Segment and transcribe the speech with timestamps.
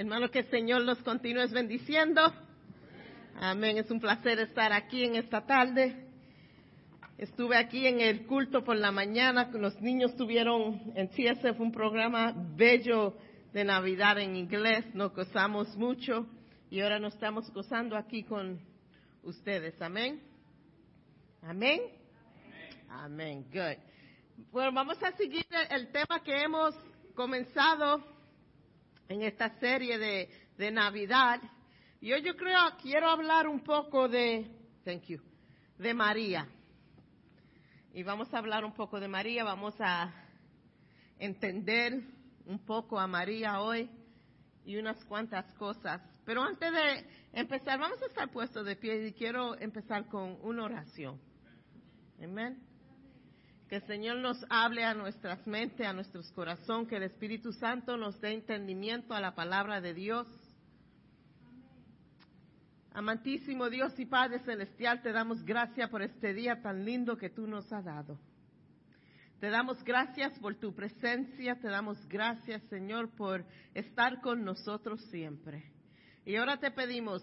[0.00, 2.22] Hermano, que el Señor los continúe bendiciendo.
[3.38, 3.76] Amén.
[3.76, 5.94] Es un placer estar aquí en esta tarde.
[7.18, 9.50] Estuve aquí en el culto por la mañana.
[9.52, 13.14] Los niños tuvieron en TSF un programa bello
[13.52, 14.86] de Navidad en inglés.
[14.94, 16.26] Nos gozamos mucho
[16.70, 18.58] y ahora nos estamos gozando aquí con
[19.22, 19.74] ustedes.
[19.82, 20.22] Amén.
[21.42, 21.78] Amén.
[22.88, 23.44] Amén.
[23.52, 24.48] Good.
[24.50, 26.74] Bueno, vamos a seguir el tema que hemos
[27.14, 28.02] comenzado
[29.10, 31.40] en esta serie de, de Navidad.
[32.00, 34.48] Y hoy yo creo, quiero hablar un poco de,
[34.84, 35.20] thank you,
[35.76, 36.48] de María.
[37.92, 40.14] Y vamos a hablar un poco de María, vamos a
[41.18, 42.00] entender
[42.46, 43.90] un poco a María hoy
[44.64, 46.00] y unas cuantas cosas.
[46.24, 50.66] Pero antes de empezar, vamos a estar puestos de pie y quiero empezar con una
[50.66, 51.20] oración.
[52.22, 52.69] Amén.
[53.70, 57.96] Que el Señor nos hable a nuestras mentes, a nuestros corazones, que el Espíritu Santo
[57.96, 60.26] nos dé entendimiento a la palabra de Dios.
[62.92, 67.46] Amantísimo Dios y Padre Celestial, te damos gracias por este día tan lindo que tú
[67.46, 68.18] nos has dado.
[69.38, 75.62] Te damos gracias por tu presencia, te damos gracias Señor por estar con nosotros siempre.
[76.26, 77.22] Y ahora te pedimos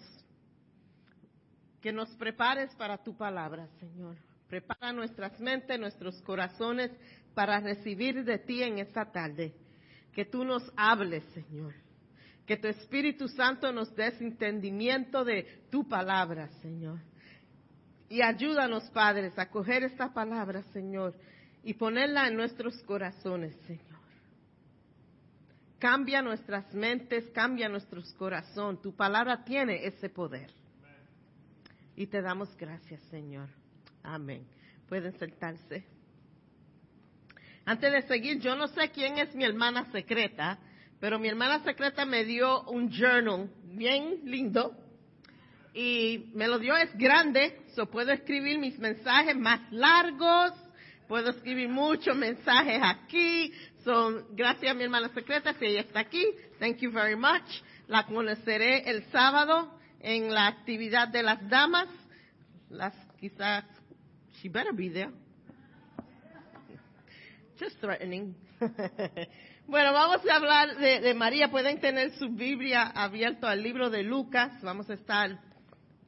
[1.82, 4.27] que nos prepares para tu palabra, Señor.
[4.50, 6.92] Prepara nuestras mentes, nuestros corazones
[7.34, 9.54] para recibir de ti en esta tarde.
[10.14, 11.74] Que tú nos hables, Señor.
[12.46, 17.00] Que tu Espíritu Santo nos des entendimiento de tu palabra, Señor.
[18.10, 21.14] Y ayúdanos, padres, a coger esta palabra, Señor,
[21.64, 23.86] y ponerla en nuestros corazones, Señor.
[25.78, 28.82] Cambia nuestras mentes, cambia nuestros corazones.
[28.82, 30.52] Tu palabra tiene ese poder.
[31.96, 33.50] Y te damos gracias, Señor.
[34.04, 34.48] Amén.
[34.88, 35.86] Pueden sentarse.
[37.66, 40.58] Antes de seguir, yo no sé quién es mi hermana secreta,
[41.00, 44.76] pero mi hermana secreta me dio un journal bien lindo
[45.74, 50.54] y me lo dio, es grande, so puedo escribir mis mensajes más largos,
[51.08, 56.26] puedo escribir muchos mensajes aquí, son gracias a mi hermana secreta si ella está aquí,
[56.60, 57.48] thank you very much,
[57.88, 61.90] la conoceré el sábado en la actividad de las damas,
[62.70, 63.64] las quizás
[64.42, 65.12] She better be there.
[67.60, 68.36] Just threatening.
[69.68, 71.50] bueno, vamos a hablar de, de, María.
[71.50, 74.62] Pueden tener su Biblia abierta al libro de Lucas.
[74.62, 75.40] Vamos a estar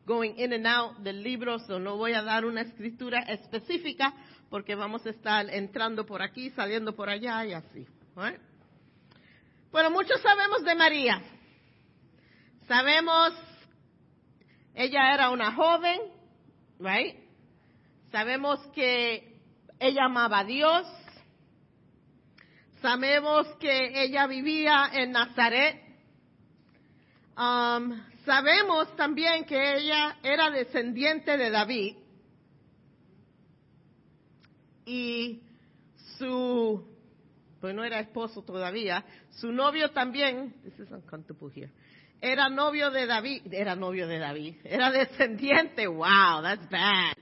[0.06, 4.14] going in and out del libro, so no voy a dar una escritura específica
[4.50, 7.88] porque vamos a estar entrando por aquí, saliendo por allá y así.
[8.16, 8.40] Right?
[9.72, 11.22] Bueno, muchos sabemos de María.
[12.68, 13.34] Sabemos,
[14.76, 16.00] ella era una joven,
[16.80, 17.29] right?
[18.12, 19.40] Sabemos que
[19.80, 20.88] ella amaba a Dios.
[22.82, 25.82] Sabemos que ella vivía en Nazaret.
[27.38, 31.96] Um, sabemos también que ella era descendiente de David.
[34.86, 35.44] Y
[36.18, 36.84] su,
[37.62, 41.72] pues no era esposo todavía, su novio también, this is uncomfortable here,
[42.20, 47.14] era novio de David, era novio de David, era descendiente, wow, that's bad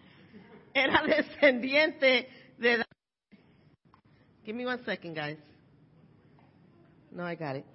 [0.77, 2.83] era descendiente de.
[4.43, 5.37] Give me one second, guys.
[7.11, 7.65] No, I got it.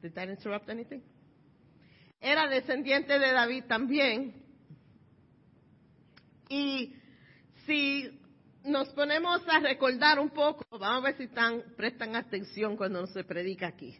[0.00, 1.02] Did that interrupt anything?
[2.20, 4.34] Era descendiente de David también.
[6.48, 6.94] Y
[7.66, 8.20] si
[8.64, 13.24] nos ponemos a recordar un poco, vamos a ver si están, prestan atención cuando se
[13.24, 13.96] predica aquí.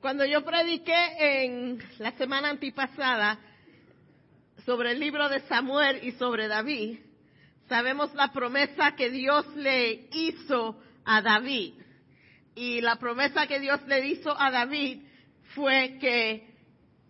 [0.00, 3.38] Cuando yo prediqué en la semana antipasada,
[4.68, 6.98] sobre el libro de Samuel y sobre David,
[7.70, 11.72] sabemos la promesa que Dios le hizo a David.
[12.54, 14.98] Y la promesa que Dios le hizo a David
[15.54, 16.54] fue que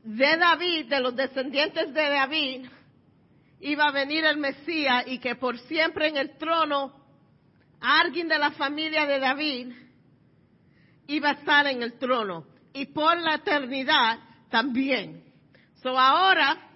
[0.04, 2.66] de David, de los descendientes de David,
[3.58, 6.94] iba a venir el Mesías y que por siempre en el trono
[7.80, 9.72] alguien de la familia de David
[11.08, 15.24] iba a estar en el trono y por la eternidad también.
[15.82, 16.67] So ahora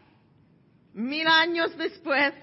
[0.95, 2.35] mil años después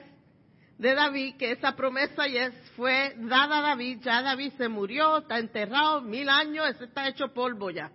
[0.77, 5.37] de David, que esa promesa ya fue dada a David, ya David se murió, está
[5.37, 7.91] enterrado, mil años, está hecho polvo ya.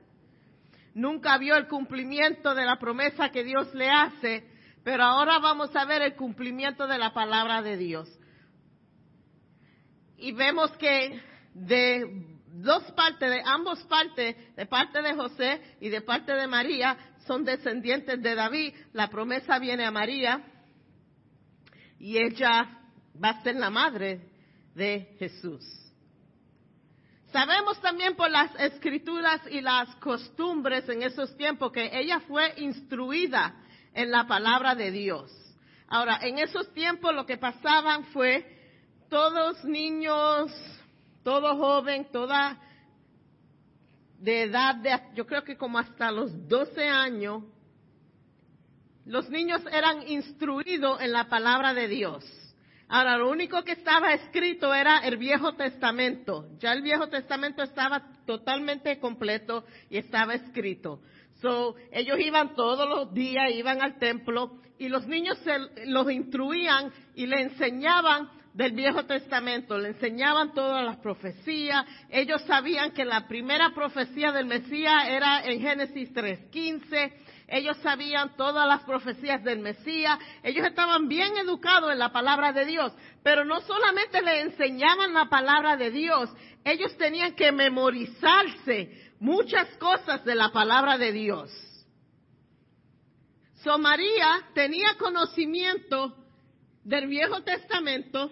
[0.95, 4.45] Nunca vio el cumplimiento de la promesa que Dios le hace,
[4.85, 8.09] pero ahora vamos a ver el cumplimiento de la palabra de Dios.
[10.19, 11.21] Y vemos que
[11.55, 16.97] de dos partes, de ambos partes, de parte de José y de parte de María,
[17.27, 18.75] son descendientes de David.
[18.93, 20.43] La promesa viene a María
[21.99, 22.81] y ella
[23.23, 24.21] va a ser la madre
[24.75, 25.65] de Jesús.
[27.33, 33.57] Sabemos también por las escrituras y las costumbres en esos tiempos que ella fue instruida
[33.93, 35.33] en la palabra de Dios.
[35.89, 38.47] Ahora, en esos tiempos lo que pasaban fue
[39.09, 40.53] todos niños,
[41.25, 42.61] todo joven, toda
[44.25, 47.45] de edad de, yo creo que como hasta los 12 años,
[49.05, 52.25] los niños eran instruidos en la palabra de Dios.
[52.89, 56.49] Ahora, lo único que estaba escrito era el Viejo Testamento.
[56.59, 61.01] Ya el Viejo Testamento estaba totalmente completo y estaba escrito.
[61.43, 66.91] So, ellos iban todos los días, iban al templo y los niños se, los instruían
[67.15, 71.85] y le enseñaban del Viejo Testamento, le enseñaban todas las profecías.
[72.09, 77.13] Ellos sabían que la primera profecía del Mesías era en Génesis 3.15
[77.47, 82.65] ellos sabían todas las profecías del Mesías, ellos estaban bien educados en la palabra de
[82.65, 82.93] Dios,
[83.23, 86.31] pero no solamente le enseñaban la palabra de Dios,
[86.65, 91.51] ellos tenían que memorizarse muchas cosas de la palabra de Dios.
[93.63, 96.17] So María tenía conocimiento
[96.83, 98.31] del Viejo Testamento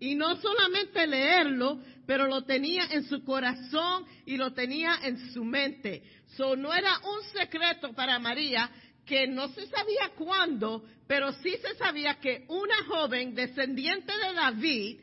[0.00, 5.44] y no solamente leerlo, pero lo tenía en su corazón y lo tenía en su
[5.44, 6.02] mente.
[6.36, 8.70] So, no era un secreto para María
[9.06, 15.00] que no se sabía cuándo, pero sí se sabía que una joven descendiente de David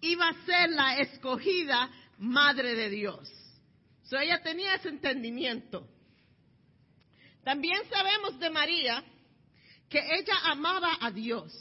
[0.00, 3.30] iba a ser la escogida madre de Dios.
[4.04, 5.88] So, ella tenía ese entendimiento.
[7.42, 9.04] También sabemos de María
[9.88, 11.52] que ella amaba a Dios.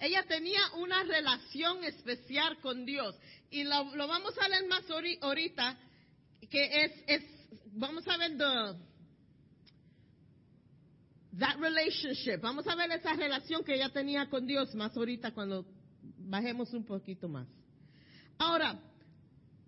[0.00, 3.16] Ella tenía una relación especial con Dios.
[3.50, 4.84] Y lo, vamos a leer más
[5.20, 5.78] ahorita,
[6.50, 7.22] que es, es
[7.72, 8.36] vamos a ver
[11.38, 12.40] that relationship.
[12.40, 15.64] Vamos a ver esa relación que ella tenía con Dios más ahorita cuando
[16.18, 17.48] bajemos un poquito más.
[18.38, 18.78] Ahora,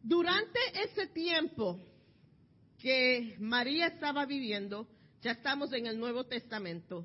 [0.03, 1.81] durante ese tiempo
[2.79, 4.87] que María estaba viviendo,
[5.23, 7.05] ya estamos en el Nuevo Testamento,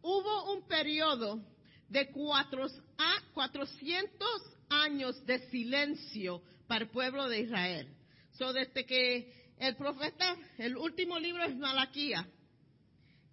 [0.00, 1.40] hubo un periodo
[1.88, 2.66] de cuatro,
[2.98, 4.28] a 400
[4.68, 7.88] años de silencio para el pueblo de Israel.
[8.32, 12.28] So, desde que el profeta, el último libro es Malaquía,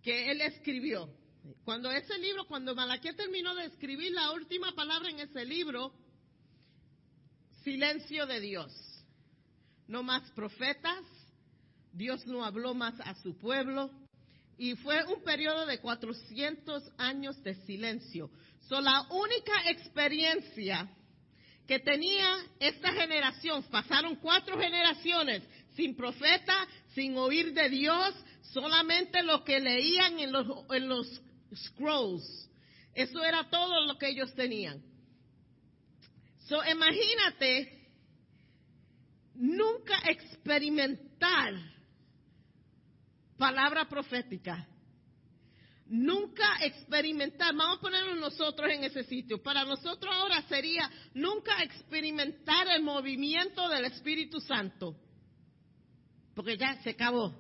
[0.02, 1.10] que él escribió.
[1.64, 5.94] Cuando ese libro, cuando Malaquía terminó de escribir la última palabra en ese libro,
[7.64, 8.72] silencio de Dios.
[9.88, 11.04] No más profetas,
[11.92, 13.92] Dios no habló más a su pueblo,
[14.58, 18.30] y fue un periodo de 400 años de silencio.
[18.68, 20.90] So, la única experiencia
[21.68, 25.44] que tenía esta generación, pasaron cuatro generaciones
[25.76, 28.14] sin profeta, sin oír de Dios,
[28.54, 31.22] solamente lo que leían en los, en los
[31.54, 32.50] scrolls.
[32.94, 34.82] Eso era todo lo que ellos tenían.
[36.48, 37.90] So, imagínate
[39.34, 41.75] nunca experimentar
[43.38, 44.68] palabra profética.
[45.88, 49.42] Nunca experimentar, vamos a ponerlo nosotros en ese sitio.
[49.44, 54.96] Para nosotros ahora sería nunca experimentar el movimiento del Espíritu Santo.
[56.34, 57.36] Porque ya se acabó.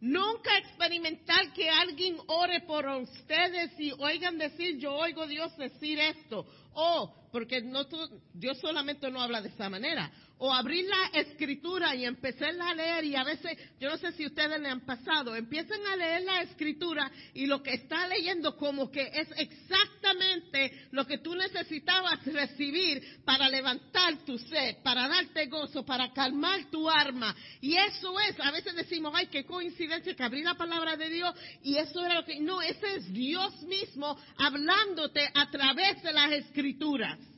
[0.00, 6.44] Nunca experimentar que alguien ore por ustedes y oigan decir, yo oigo Dios decir esto.
[6.74, 7.86] O, porque no,
[8.34, 10.10] Dios solamente no habla de esa manera
[10.44, 14.26] o abrir la escritura y empezar a leer y a veces, yo no sé si
[14.26, 18.90] ustedes le han pasado, empiezan a leer la escritura y lo que está leyendo como
[18.90, 25.84] que es exactamente lo que tú necesitabas recibir para levantar tu sed, para darte gozo,
[25.84, 27.36] para calmar tu arma.
[27.60, 31.32] Y eso es, a veces decimos, ay, qué coincidencia que abrí la palabra de Dios
[31.62, 36.32] y eso era lo que, no, ese es Dios mismo hablándote a través de las
[36.32, 37.31] escrituras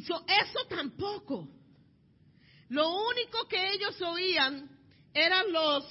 [0.00, 1.48] eso tampoco.
[2.68, 4.68] Lo único que ellos oían
[5.14, 5.84] eran los,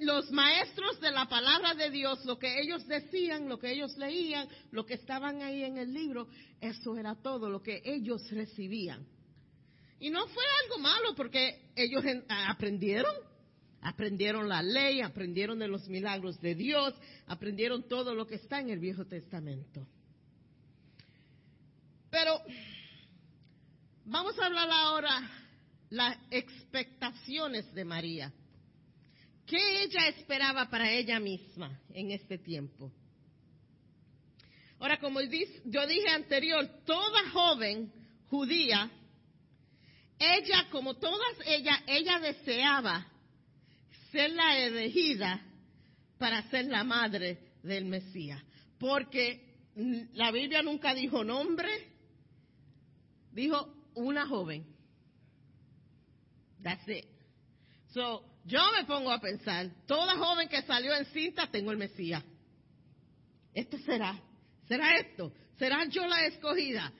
[0.00, 4.48] los maestros de la palabra de Dios, lo que ellos decían, lo que ellos leían,
[4.70, 6.28] lo que estaban ahí en el libro,
[6.60, 9.06] eso era todo lo que ellos recibían.
[10.00, 13.14] Y no fue algo malo porque ellos aprendieron,
[13.82, 16.94] aprendieron la ley, aprendieron de los milagros de Dios,
[17.26, 19.86] aprendieron todo lo que está en el Viejo Testamento.
[22.10, 22.40] Pero
[24.04, 25.30] vamos a hablar ahora
[25.90, 28.32] las expectaciones de María.
[29.46, 32.92] ¿Qué ella esperaba para ella misma en este tiempo?
[34.78, 37.92] Ahora, como yo dije anterior, toda joven
[38.28, 38.90] judía,
[40.18, 43.06] ella, como todas ellas, ella deseaba
[44.12, 45.42] ser la elegida
[46.18, 48.42] para ser la madre del Mesías.
[48.78, 49.48] Porque
[50.12, 51.97] la Biblia nunca dijo nombre,
[53.32, 54.64] Dijo una joven.
[56.62, 57.06] That's it.
[57.92, 62.22] So, yo me pongo a pensar, toda joven que salió en cinta, tengo el Mesías.
[63.54, 64.18] Este será,
[64.66, 66.92] será esto, será yo la escogida.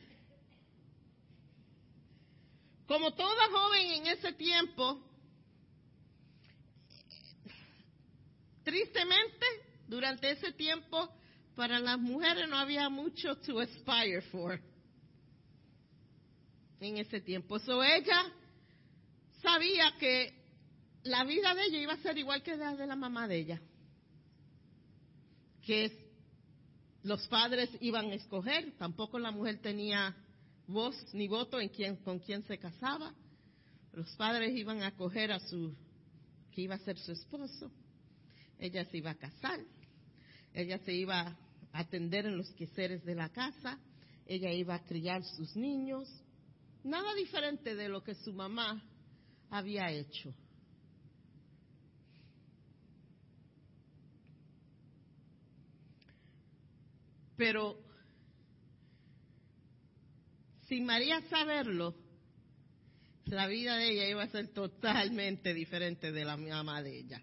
[2.86, 5.02] Como toda joven en ese tiempo,
[8.64, 9.46] tristemente,
[9.86, 11.08] durante ese tiempo,
[11.54, 14.60] para las mujeres no había mucho to aspire for
[16.80, 17.58] en ese tiempo.
[17.58, 18.32] So ella
[19.42, 20.34] sabía que
[21.04, 23.60] la vida de ella iba a ser igual que la de la mamá de ella.
[25.64, 25.92] Que
[27.02, 30.14] los padres iban a escoger, tampoco la mujer tenía
[30.66, 33.14] voz ni voto en quién, con quién se casaba.
[33.92, 35.74] Los padres iban a coger a su,
[36.52, 37.70] que iba a ser su esposo.
[38.58, 39.60] Ella se iba a casar.
[40.52, 41.36] Ella se iba a
[41.72, 43.78] atender en los quehaceres de la casa.
[44.26, 46.08] Ella iba a criar sus niños.
[46.88, 48.82] Nada diferente de lo que su mamá
[49.50, 50.34] había hecho.
[57.36, 57.78] Pero
[60.66, 61.94] sin María saberlo,
[63.26, 67.22] la vida de ella iba a ser totalmente diferente de la mamá de ella.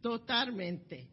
[0.00, 1.08] Totalmente.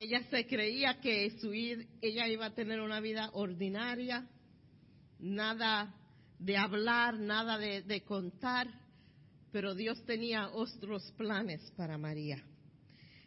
[0.00, 4.28] Ella se creía que su, ella iba a tener una vida ordinaria,
[5.18, 5.94] nada
[6.38, 8.68] de hablar, nada de, contar,
[9.50, 12.40] pero Dios tenía otros planes para María.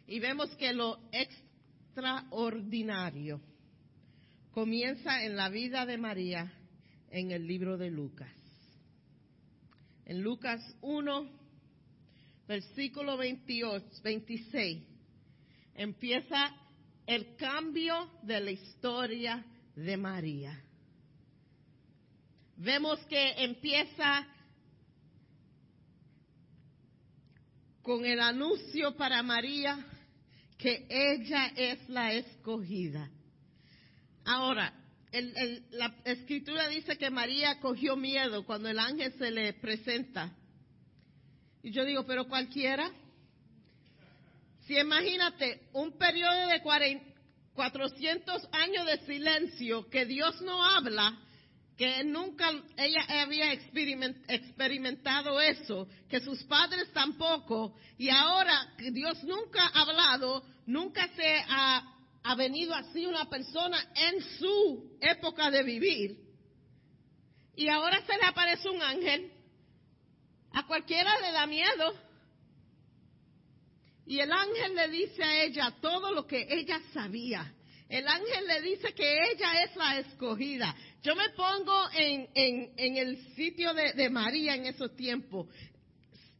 [0.06, 3.40] Y vemos que lo extraordinario
[4.52, 6.52] comienza en la vida de María
[7.10, 8.30] en el libro de Lucas.
[10.04, 11.30] En Lucas 1,
[12.48, 14.82] versículo 28, 26,
[15.74, 16.54] empieza
[17.06, 19.44] el cambio de la historia
[19.76, 20.60] de María.
[22.62, 24.24] Vemos que empieza
[27.82, 29.84] con el anuncio para María
[30.58, 33.10] que ella es la escogida.
[34.24, 34.72] Ahora,
[35.72, 40.32] la escritura dice que María cogió miedo cuando el ángel se le presenta.
[41.64, 42.92] Y yo digo, pero cualquiera.
[44.68, 51.18] Si imagínate un periodo de 400 años de silencio que Dios no habla,
[51.82, 59.80] que nunca ella había experimentado eso, que sus padres tampoco, y ahora Dios nunca ha
[59.80, 61.88] hablado, nunca se ha
[62.24, 66.18] ha venido así una persona en su época de vivir
[67.56, 69.32] y ahora se le aparece un ángel,
[70.52, 71.94] a cualquiera le da miedo.
[74.06, 77.52] Y el ángel le dice a ella todo lo que ella sabía.
[77.92, 80.74] El ángel le dice que ella es la escogida.
[81.02, 82.26] Yo me pongo en,
[82.74, 85.46] el sitio de, María en esos tiempos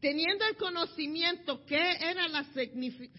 [0.00, 2.44] teniendo el conocimiento qué era la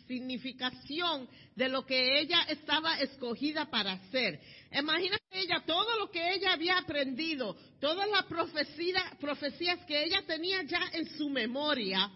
[0.07, 4.41] significación de lo que ella estaba escogida para hacer.
[4.69, 10.89] Imagínate ella todo lo que ella había aprendido, todas las profecías que ella tenía ya
[10.91, 12.11] en su memoria,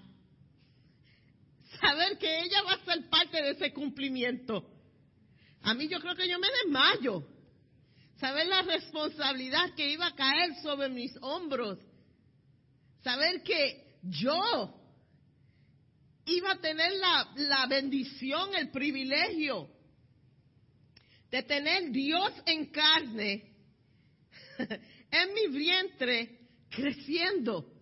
[1.80, 4.77] saber que ella va a ser parte de ese cumplimiento.
[5.64, 7.24] A mí yo creo que yo me desmayo.
[8.20, 11.78] Saber la responsabilidad que iba a caer sobre mis hombros.
[13.04, 14.74] Saber que yo
[16.26, 16.92] iba a tener
[17.36, 19.70] la, bendición, el privilegio
[21.32, 23.54] de tener Dios en carne
[25.12, 27.74] en mi vientre creciendo.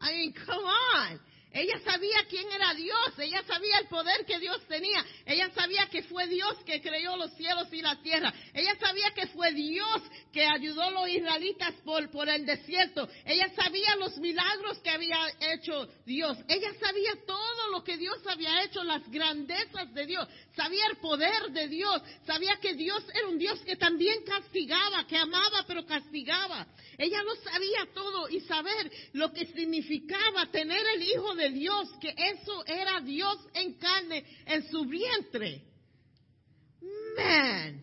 [0.00, 1.20] I mean, come on.
[1.54, 6.02] Ella sabía quién era Dios, ella sabía el poder que Dios tenía, ella sabía que
[6.02, 10.44] fue Dios que creó los cielos y la tierra, ella sabía que fue Dios que
[10.44, 15.86] ayudó a los israelitas por, por el desierto, ella sabía los milagros que había hecho
[16.04, 20.96] Dios, ella sabía todo lo que Dios había hecho, las grandezas de Dios, sabía el
[20.96, 25.86] poder de Dios, sabía que Dios era un Dios que también castigaba, que amaba pero
[25.86, 26.66] castigaba.
[26.96, 32.14] Ella lo sabía todo y saber lo que significaba tener el Hijo de Dios, que
[32.16, 35.62] eso era Dios en carne, en su vientre.
[37.16, 37.80] Man,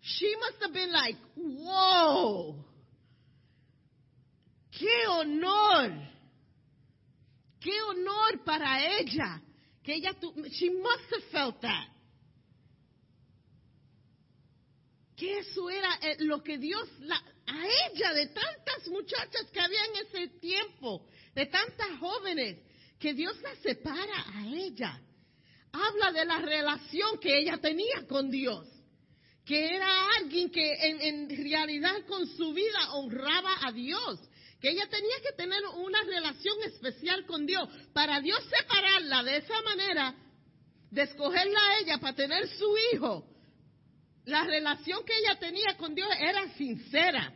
[0.00, 2.56] she must have been like, whoa,
[4.78, 5.92] qué honor,
[7.60, 9.40] qué honor para ella,
[9.82, 10.14] que ella,
[10.50, 11.88] she must have felt that.
[15.16, 19.84] Que eso era eh, lo que Dios la, a ella, de tantas muchachas que había
[19.84, 22.58] en ese tiempo, de tantas jóvenes,
[22.98, 25.00] que Dios la separa a ella.
[25.72, 28.66] Habla de la relación que ella tenía con Dios,
[29.44, 34.20] que era alguien que en, en realidad con su vida honraba a Dios,
[34.60, 37.68] que ella tenía que tener una relación especial con Dios.
[37.92, 40.14] Para Dios separarla de esa manera,
[40.90, 43.26] de escogerla a ella para tener su hijo,
[44.24, 47.32] la relación que ella tenía con Dios era sincera.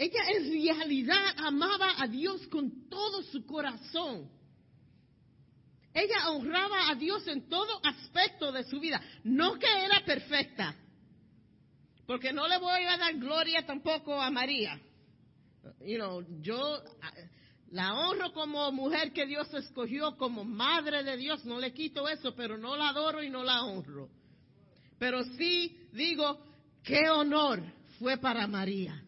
[0.00, 4.30] Ella en realidad amaba a Dios con todo su corazón.
[5.92, 8.98] Ella honraba a Dios en todo aspecto de su vida.
[9.24, 10.74] No que era perfecta,
[12.06, 14.80] porque no le voy a dar gloria tampoco a María.
[15.84, 16.82] You know, yo
[17.72, 22.34] la honro como mujer que Dios escogió, como madre de Dios, no le quito eso,
[22.34, 24.08] pero no la adoro y no la honro.
[24.98, 26.42] Pero sí digo,
[26.84, 27.62] qué honor
[27.98, 29.04] fue para María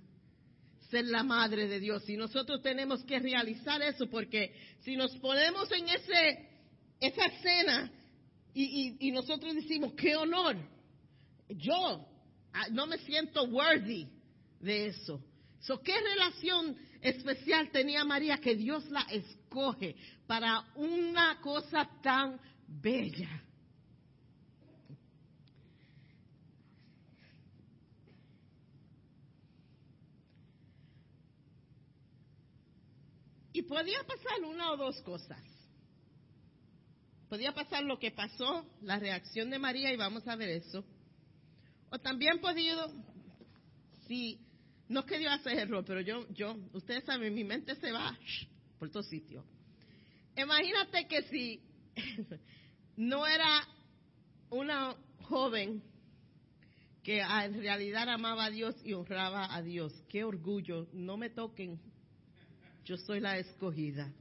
[0.92, 2.08] ser la madre de Dios.
[2.08, 6.48] Y nosotros tenemos que realizar eso, porque si nos ponemos en ese
[7.00, 7.90] esa cena
[8.54, 10.56] y, nosotros decimos, qué honor,
[11.48, 12.06] yo
[12.52, 14.06] ah, no me siento worthy
[14.60, 15.20] de eso.
[15.82, 19.96] ¿Qué relación especial tenía María que Dios la escoge
[20.26, 23.42] para una cosa tan bella?
[33.68, 35.42] Podía pasar una o dos cosas.
[37.28, 40.84] Podía pasar lo que pasó, la reacción de María, y vamos a ver eso.
[41.90, 42.92] O también podido,
[44.06, 44.38] si,
[44.88, 48.16] no es que Dios hace error, pero yo, yo, ustedes saben, mi mente se va
[48.78, 49.44] por todo sitio.
[50.36, 51.62] Imagínate que si
[52.96, 53.66] no era
[54.50, 55.82] una joven
[57.02, 59.92] que en realidad amaba a Dios y honraba a Dios.
[60.08, 61.80] Qué orgullo, no me toquen,
[62.84, 64.12] yo soy la escogida.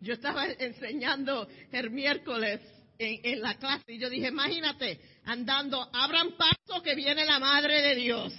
[0.00, 2.60] Yo estaba enseñando el miércoles
[2.98, 7.94] en, la clase y yo dije, imagínate, andando, abran paso que viene la Madre de
[7.96, 8.32] Dios.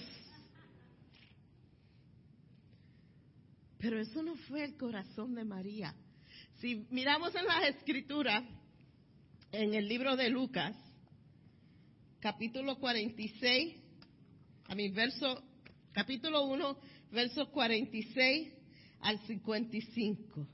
[3.78, 5.94] Pero eso no fue el corazón de María.
[6.60, 8.44] Si miramos en las escrituras,
[9.50, 10.76] en el libro de Lucas,
[12.20, 13.74] capítulo 46,
[14.68, 15.42] a mi verso,
[15.92, 16.78] capítulo 1,
[17.12, 18.52] versos 46
[19.00, 20.46] al 55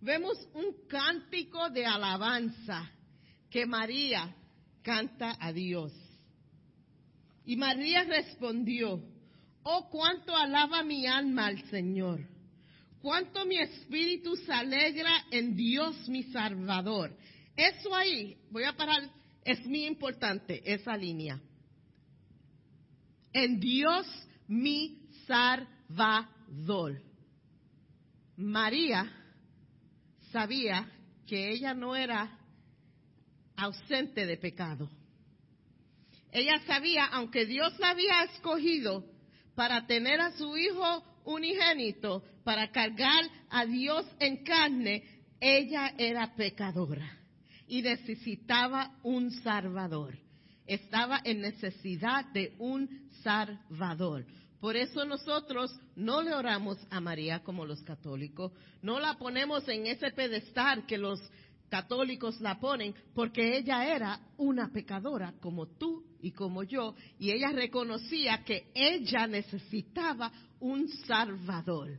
[0.00, 2.90] vemos un cántico de alabanza
[3.50, 4.34] que María
[4.82, 5.92] canta a Dios.
[7.44, 9.02] Y María respondió,
[9.62, 12.20] oh cuánto alaba mi alma al Señor,
[13.02, 17.16] cuánto mi espíritu se alegra en Dios mi Salvador.
[17.56, 19.10] Eso ahí, voy a parar,
[19.44, 21.40] es muy importante, esa línea.
[23.32, 24.06] En Dios
[24.48, 25.79] mi Salvador.
[28.36, 29.10] María
[30.30, 30.90] sabía
[31.26, 32.38] que ella no era
[33.56, 34.88] ausente de pecado.
[36.32, 39.04] Ella sabía, aunque Dios la había escogido
[39.54, 45.02] para tener a su hijo unigénito, para cargar a Dios en carne,
[45.40, 47.18] ella era pecadora
[47.66, 50.16] y necesitaba un salvador.
[50.66, 54.24] Estaba en necesidad de un salvador.
[54.60, 59.86] Por eso nosotros no le oramos a María como los católicos, no la ponemos en
[59.86, 61.18] ese pedestal que los
[61.70, 67.52] católicos la ponen, porque ella era una pecadora como tú y como yo, y ella
[67.52, 71.98] reconocía que ella necesitaba un salvador.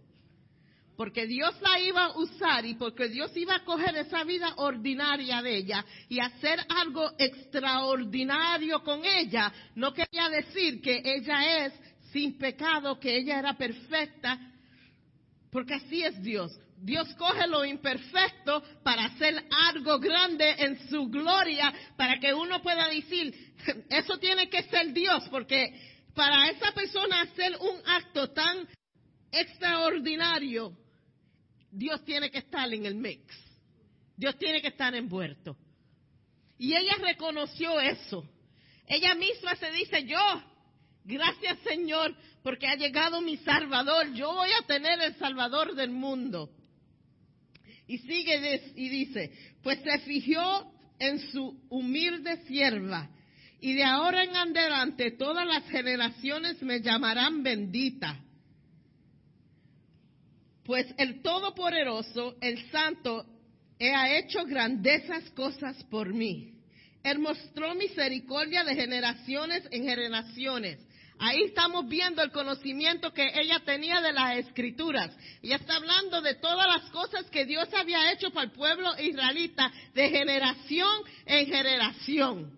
[0.95, 5.41] Porque Dios la iba a usar y porque Dios iba a coger esa vida ordinaria
[5.41, 9.52] de ella y hacer algo extraordinario con ella.
[9.74, 11.74] No quería decir que ella es
[12.12, 14.39] sin pecado, que ella era perfecta,
[15.52, 16.58] porque así es Dios.
[16.78, 22.88] Dios coge lo imperfecto para hacer algo grande en su gloria, para que uno pueda
[22.88, 23.54] decir,
[23.89, 25.74] eso tiene que ser Dios, porque
[26.15, 28.67] para esa persona hacer un acto tan
[29.32, 30.76] extraordinario,
[31.71, 33.24] Dios tiene que estar en el mix.
[34.17, 35.56] Dios tiene que estar envuelto.
[36.58, 38.24] Y ella reconoció eso.
[38.88, 40.19] Ella misma se dice, yo
[41.04, 44.14] Gracias Señor, porque ha llegado mi Salvador.
[44.14, 46.50] Yo voy a tener el Salvador del mundo.
[47.88, 49.32] Y sigue y dice,
[49.64, 53.10] pues se fijó en su humilde sierva.
[53.60, 58.20] Y de ahora en adelante todas las generaciones me llamarán bendita.
[60.64, 63.26] Pues el Todopoderoso, el Santo,
[63.80, 66.54] ha hecho grandezas cosas por mí.
[67.04, 70.80] Él mostró misericordia de generaciones en generaciones
[71.24, 75.16] Ahí estamos viendo el conocimiento que ella tenía de las escrituras.
[75.44, 79.72] Ella está hablando de todas las cosas que Dios había hecho para el pueblo israelita
[79.94, 82.58] de generación en generación.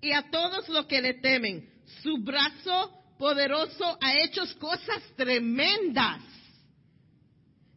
[0.00, 1.68] y a todos los que le temen.
[2.02, 6.20] Su brazo poderoso ha hecho cosas tremendas.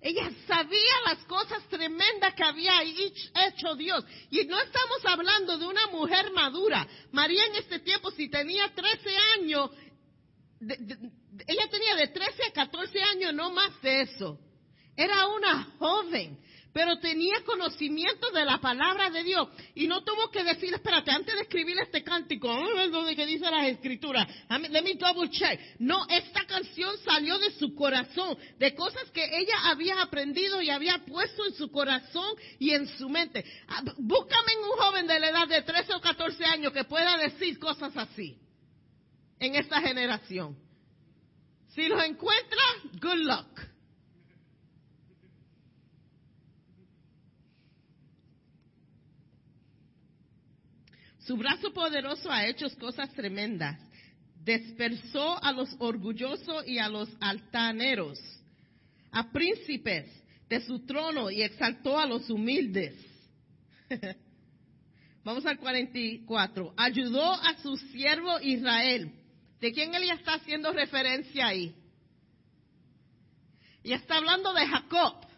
[0.02, 4.06] Ella sabía las cosas tremendas que había hecho Dios.
[4.32, 6.88] Y no estamos hablando de una mujer madura.
[7.12, 9.72] María en este tiempo, si tenía 13 años,
[10.62, 14.40] ella tenía de 13 a 14 años, no más de eso.
[14.96, 16.40] Era una joven
[16.74, 21.34] pero tenía conocimiento de la palabra de Dios y no tuvo que decir, espérate, antes
[21.36, 22.48] de escribir este cántico,
[22.92, 24.28] donde que dice las escrituras,
[24.70, 25.60] let me double check.
[25.80, 31.00] No, esta canción salió de su corazón, de cosas que ella había aprendido y había
[31.06, 33.44] puesto en su corazón y en su mente.
[33.68, 37.58] Ah, búscame un joven de la edad de 13 o 14 años que pueda decir
[37.58, 38.38] cosas así
[39.40, 40.58] en esta generación.
[41.74, 42.62] Si los encuentra,
[43.02, 43.69] good luck.
[51.30, 53.80] Su brazo poderoso ha hecho cosas tremendas.
[54.44, 58.20] Dispersó a los orgullosos y a los altaneros,
[59.12, 60.12] a príncipes
[60.50, 62.96] de su trono y exaltó a los humildes.
[65.24, 66.74] Vamos al 44.
[66.76, 69.14] Ayudó a su siervo Israel.
[69.62, 71.76] ¿De quién él ya está haciendo referencia ahí?
[73.84, 75.29] Y está hablando de Jacob.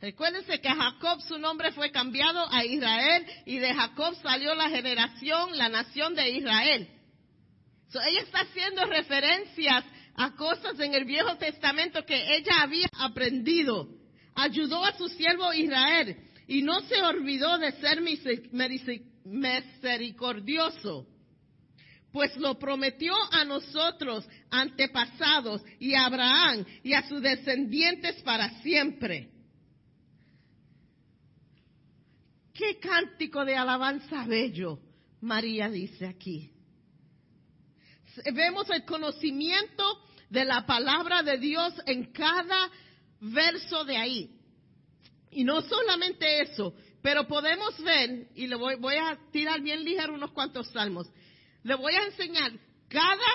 [0.00, 5.58] Recuérdense que Jacob su nombre fue cambiado a Israel y de Jacob salió la generación,
[5.58, 6.88] la nación de Israel.
[8.08, 9.84] ella está haciendo referencias
[10.14, 13.88] a cosas en el Viejo Testamento que ella había aprendido.
[14.34, 18.00] Ayudó a su siervo Israel y no se olvidó de ser
[19.24, 21.06] misericordioso,
[22.10, 29.39] pues lo prometió a nosotros antepasados y a Abraham y a sus descendientes para siempre.
[32.60, 34.78] Qué cántico de alabanza bello,
[35.22, 36.50] María dice aquí.
[38.34, 39.82] Vemos el conocimiento
[40.28, 42.70] de la palabra de Dios en cada
[43.18, 44.30] verso de ahí.
[45.30, 50.32] Y no solamente eso, pero podemos ver, y le voy, a tirar bien ligero unos
[50.32, 51.10] cuantos salmos,
[51.62, 52.52] le voy a enseñar
[52.90, 53.30] cada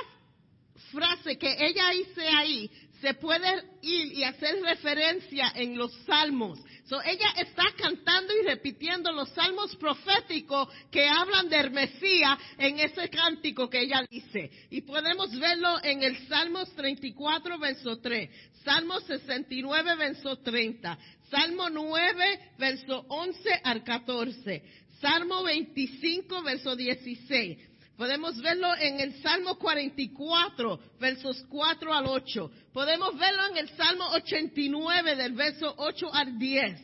[0.92, 2.70] frase que ella dice ahí,
[3.02, 6.60] se puede ir y hacer referencia en los salmos.
[6.86, 13.10] So, ella está cantando y repitiendo los salmos proféticos que hablan de Mesías en ese
[13.10, 14.52] cántico que ella dice.
[14.70, 18.30] Y podemos verlo en el Salmos 34, verso 3,
[18.64, 20.98] Salmo 69, verso 30,
[21.32, 24.64] Salmo 9, verso 11 al 14,
[25.02, 27.75] Salmo 25, verso 16.
[27.98, 32.52] Podemos verlo en el Salmo 44, versos 4 al 8.
[32.74, 36.82] Podemos verlo en el Salmo 89, del verso 8 al 10.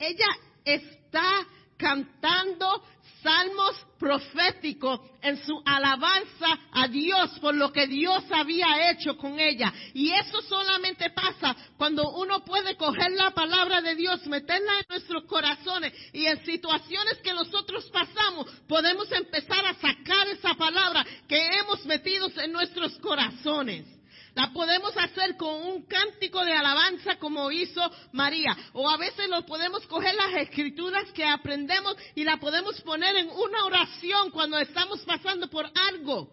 [0.00, 0.26] Ella
[0.64, 2.82] está cantando
[3.22, 9.72] salmos proféticos en su alabanza a Dios por lo que Dios había hecho con ella.
[9.92, 15.24] Y eso solamente pasa cuando uno puede coger la palabra de Dios, meterla en nuestros
[15.24, 21.84] corazones y en situaciones que nosotros pasamos podemos empezar a sacar esa palabra que hemos
[21.84, 23.86] metido en nuestros corazones.
[24.34, 27.80] La podemos hacer con un cántico de alabanza como hizo
[28.12, 28.56] María.
[28.74, 33.30] O a veces lo podemos coger las escrituras que aprendemos y la podemos poner en
[33.30, 36.30] una oración cuando estamos pasando por algo.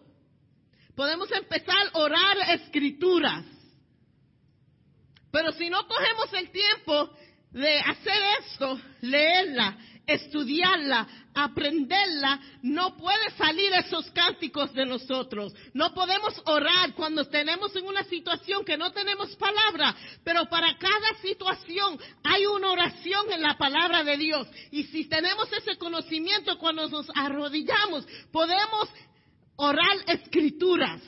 [0.94, 3.44] Podemos empezar a orar escrituras.
[5.32, 7.10] Pero si no cogemos el tiempo
[7.50, 9.78] de hacer esto, leerla,
[10.08, 15.52] estudiarla, aprenderla, no puede salir esos cánticos de nosotros.
[15.74, 19.94] No podemos orar cuando tenemos en una situación que no tenemos palabra,
[20.24, 24.48] pero para cada situación hay una oración en la palabra de Dios.
[24.72, 28.88] Y si tenemos ese conocimiento cuando nos arrodillamos, podemos
[29.56, 31.02] orar escrituras.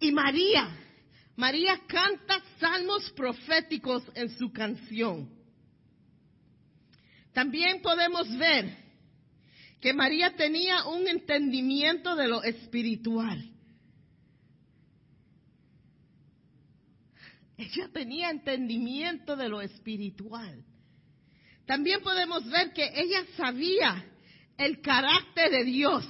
[0.00, 0.87] Y María,
[1.38, 5.30] María canta salmos proféticos en su canción.
[7.32, 8.76] También podemos ver
[9.80, 13.52] que María tenía un entendimiento de lo espiritual.
[17.56, 20.64] Ella tenía entendimiento de lo espiritual.
[21.66, 24.04] También podemos ver que ella sabía
[24.56, 26.04] el carácter de Dios.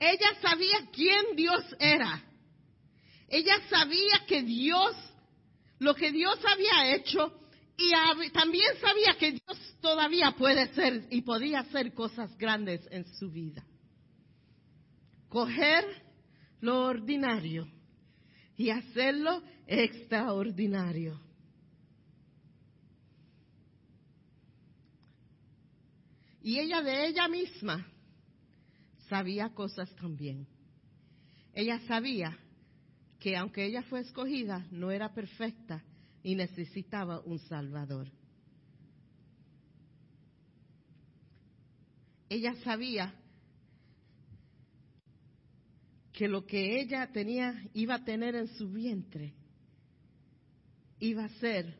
[0.00, 2.22] Ella sabía quién Dios era.
[3.28, 4.94] Ella sabía que Dios,
[5.78, 7.32] lo que Dios había hecho,
[7.78, 13.30] y también sabía que Dios todavía puede ser y podía hacer cosas grandes en su
[13.30, 13.64] vida.
[15.28, 15.84] Coger
[16.60, 17.68] lo ordinario
[18.56, 21.20] y hacerlo extraordinario.
[26.42, 27.86] Y ella de ella misma
[29.08, 30.46] sabía cosas también.
[31.52, 32.38] Ella sabía
[33.26, 35.82] que aunque ella fue escogida, no era perfecta
[36.22, 38.08] y necesitaba un Salvador.
[42.28, 43.12] Ella sabía
[46.12, 49.34] que lo que ella tenía, iba a tener en su vientre,
[51.00, 51.76] iba a ser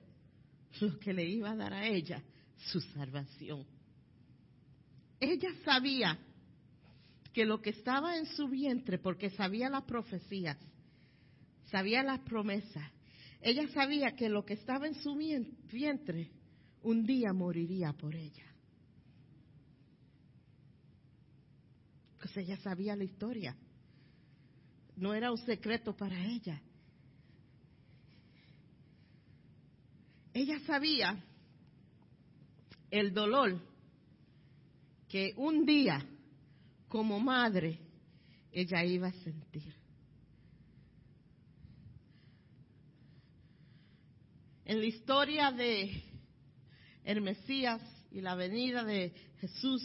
[0.81, 2.25] lo que le iba a dar a ella
[2.57, 3.65] su salvación.
[5.21, 6.19] Ella sabía
[7.33, 10.59] que lo que estaba en su vientre, porque sabía las profecías,
[11.71, 12.91] sabía las promesas,
[13.41, 16.31] ella sabía que lo que estaba en su vientre
[16.83, 18.45] un día moriría por ella.
[22.19, 23.57] Pues ella sabía la historia.
[24.97, 26.61] No era un secreto para ella.
[30.33, 31.23] Ella sabía
[32.91, 33.61] el dolor
[35.09, 36.05] que un día
[36.89, 37.79] como madre
[38.53, 39.86] ella iba a sentir.
[44.67, 46.03] En la historia de
[47.05, 49.81] el Mesías y la venida de Jesús,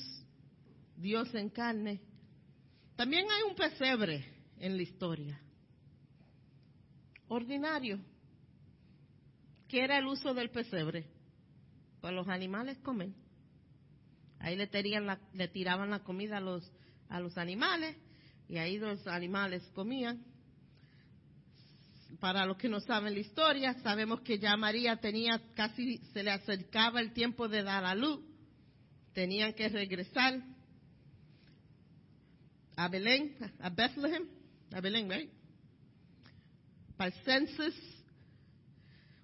[0.97, 2.01] Dios en carne,
[2.95, 4.25] también hay un pesebre
[4.57, 5.39] en la historia.
[7.27, 7.99] Ordinario.
[9.67, 11.05] ¿Qué era el uso del pesebre?
[12.01, 13.13] Pues los animales comen.
[14.39, 14.67] Ahí le,
[15.33, 16.71] le tiraban la comida a los,
[17.07, 17.95] a los animales
[18.49, 20.25] y ahí los animales comían.
[22.21, 26.29] Para los que no saben la historia, sabemos que ya María tenía casi, se le
[26.29, 28.19] acercaba el tiempo de dar a luz.
[29.11, 30.39] Tenían que regresar
[32.75, 34.27] a Belén, a Bethlehem,
[34.71, 35.31] a Belén, right?
[36.95, 37.73] Para el census,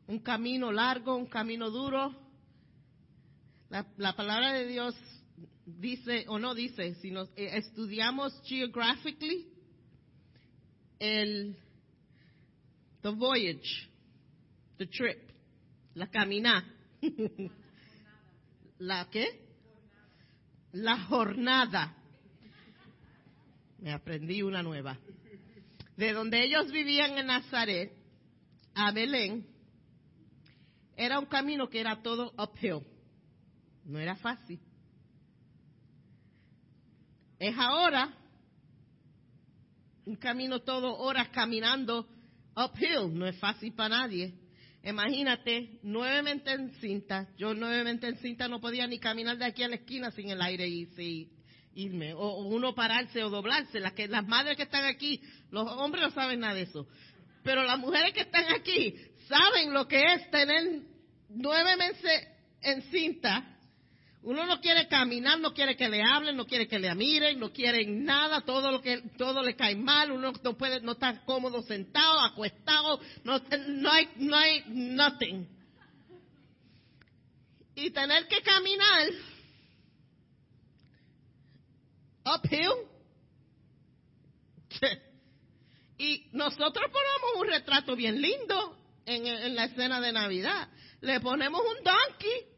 [0.07, 2.15] un camino largo, un camino duro.
[3.69, 4.95] La, la palabra de Dios
[5.67, 9.53] dice, o no dice, si nos eh, estudiamos geographically,
[10.97, 11.55] el
[13.01, 13.89] the voyage,
[14.77, 15.31] the trip,
[15.95, 16.67] la caminata.
[18.79, 19.41] ¿La qué?
[20.73, 21.95] La jornada
[23.79, 24.97] me aprendí una nueva.
[25.95, 27.91] De donde ellos vivían en Nazaret
[28.75, 29.47] a Belén,
[30.95, 32.81] era un camino que era todo uphill.
[33.85, 34.59] No era fácil.
[37.39, 38.13] Es ahora
[40.05, 42.07] un camino todo horas caminando
[42.57, 43.13] uphill.
[43.13, 44.33] No es fácil para nadie.
[44.83, 47.27] Imagínate, nuevamente en cinta.
[47.37, 50.41] Yo nuevamente en cinta no podía ni caminar de aquí a la esquina sin el
[50.41, 50.87] aire y
[51.77, 53.79] irme, o, uno pararse o doblarse.
[53.79, 56.87] Las, que, las madres que están aquí, los hombres no saben nada de eso,
[57.43, 58.95] pero las mujeres que están aquí
[59.27, 60.81] saben lo que es tener
[61.29, 62.27] nueve meses
[62.61, 63.56] en cinta.
[64.27, 67.53] Uno no quiere caminar, no quiere que le hablen, no quiere que le miren, no
[67.53, 71.61] quiere nada, todo lo que todo le cae mal, uno no puede no estar cómodo
[71.61, 75.47] sentado, acostado, no, no hay no hay nothing.
[77.73, 79.07] Y tener que caminar
[82.25, 82.73] uphill.
[85.99, 90.67] Y nosotros ponemos un retrato bien lindo en, la escena de Navidad.
[91.01, 92.56] Le ponemos un donkey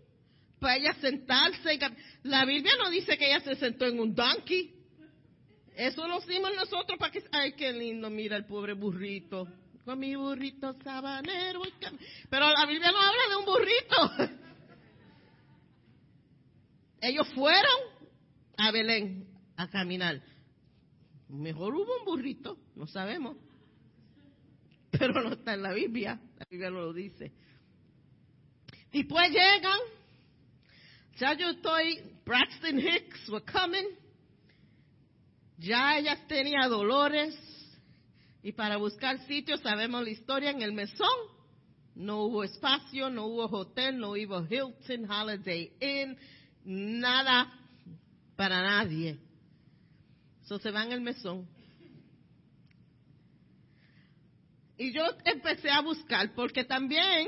[0.60, 1.80] para ella sentarse.
[2.24, 4.76] La Biblia no dice que ella se sentó en un donkey.
[5.76, 7.24] Eso lo hicimos nosotros para que...
[7.32, 9.48] Ay, qué lindo, mira el pobre burrito.
[9.86, 11.62] Con mi burrito sabanero.
[12.30, 14.40] Pero la Biblia no habla de un burrito.
[17.02, 17.80] Ellos fueron
[18.58, 20.22] a Belén a caminar.
[21.30, 23.38] Mejor hubo un burrito, no sabemos.
[24.92, 27.32] Pero no está en la Biblia, la Biblia no lo dice.
[28.92, 29.80] Después llegan,
[31.20, 33.86] ya yo estoy, Braxton Hicks were coming,
[35.58, 37.36] ya ella tenía dolores,
[38.42, 41.10] y para buscar sitios, sabemos la historia, en el mesón,
[41.96, 46.18] no hubo espacio, no hubo hotel, no hubo Hilton, Holiday Inn,
[46.64, 47.54] nada
[48.38, 49.20] para nadie.
[50.44, 51.48] Se van el mesón.
[54.78, 57.28] Y yo empecé a buscar, porque también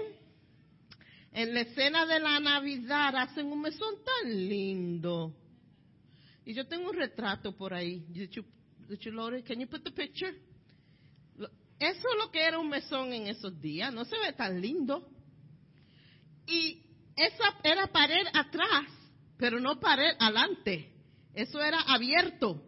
[1.34, 5.34] en la escena de la Navidad hacen un mesón tan lindo.
[6.46, 8.06] Y yo tengo un retrato por ahí.
[8.10, 8.44] Did you,
[9.46, 10.34] can you put the picture?
[11.80, 13.94] Eso es lo que era un mesón en esos días.
[13.94, 15.10] No se ve tan lindo.
[16.48, 16.84] Y
[17.16, 18.88] esa era pared atrás,
[19.38, 20.92] pero no pared adelante.
[21.34, 22.62] Eso era abierto.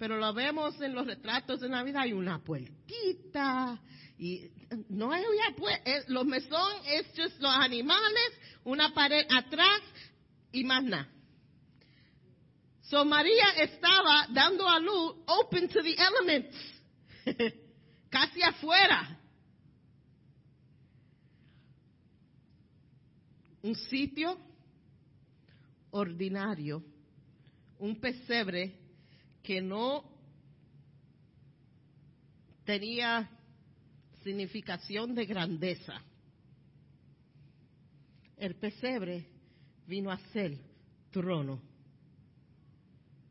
[0.00, 3.78] pero lo vemos en los retratos de Navidad, hay una puertita
[4.20, 4.50] Y
[4.90, 9.80] no había, pues, los mesón es just los animales, una pared atrás
[10.52, 11.08] y más nada.
[12.82, 16.54] So María estaba dando a luz open to the elements,
[18.10, 19.18] casi afuera.
[23.62, 24.38] Un sitio
[25.92, 26.84] ordinario,
[27.78, 28.78] un pesebre
[29.42, 30.04] que no
[32.66, 33.30] tenía
[34.22, 36.02] significación de grandeza.
[38.36, 39.26] El pesebre
[39.86, 40.58] vino a ser
[41.10, 41.60] trono,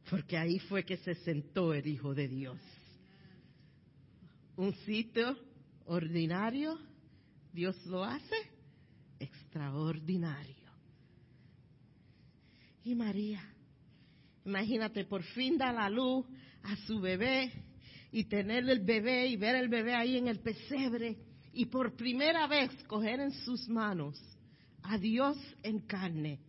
[0.10, 2.60] porque ahí fue que se sentó el Hijo de Dios.
[4.56, 5.38] Un sitio
[5.86, 6.78] ordinario,
[7.54, 8.36] Dios lo hace
[9.20, 10.56] extraordinario.
[12.84, 13.42] Y María,
[14.46, 16.26] imagínate, por fin da la luz
[16.64, 17.52] a su bebé
[18.12, 21.18] y tener el bebé y ver el bebé ahí en el pesebre
[21.54, 24.20] y por primera vez coger en sus manos
[24.84, 26.40] a Dios en carne.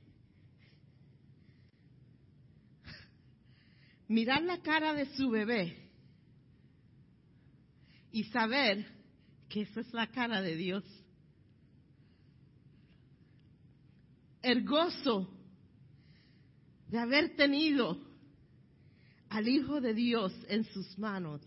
[4.09, 5.90] Mirar la cara de su bebé
[8.12, 8.87] y saber
[9.49, 10.85] que esa es la cara de Dios.
[14.42, 15.29] El gozo
[16.88, 17.99] de haber tenido
[19.29, 21.40] al Hijo de Dios en sus manos.